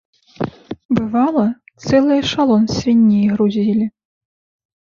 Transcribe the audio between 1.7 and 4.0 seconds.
цэлы эшалон свіней грузілі.